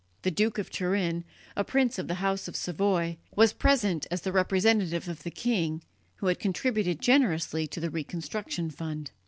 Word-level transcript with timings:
The 0.23 0.31
Duke 0.31 0.57
of 0.57 0.71
Turin, 0.71 1.25
a 1.55 1.63
prince 1.63 1.99
of 1.99 2.07
the 2.07 2.15
house 2.15 2.47
of 2.47 2.55
Savoy, 2.55 3.19
was 3.35 3.53
present 3.53 4.07
as 4.09 4.21
the 4.21 4.31
representative 4.31 5.07
of 5.07 5.21
the 5.21 5.29
king, 5.29 5.83
who 6.15 6.25
had 6.25 6.39
contributed 6.39 6.99
generously 7.01 7.67
to 7.67 7.79
the 7.79 7.91
reconstruction 7.91 8.71
fund. 8.71 9.11